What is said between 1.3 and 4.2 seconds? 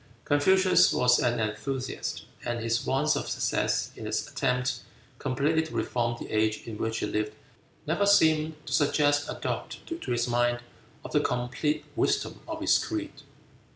enthusiast, and his want of success in